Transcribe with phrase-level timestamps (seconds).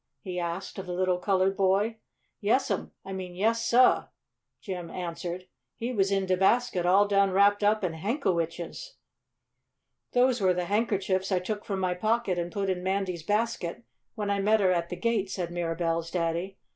[0.23, 1.97] he asked of the little colored boy.
[2.39, 4.07] "Yes'm I mean yes, sah!"
[4.59, 5.45] Jim answered.
[5.75, 8.95] "He was in de basket all done wrapped up in hankowitches."
[10.13, 13.83] "Those were the handkerchiefs I took from my pocket and put in Mandy's basket
[14.15, 16.57] when I met her at the gate," said Mirabell's daddy.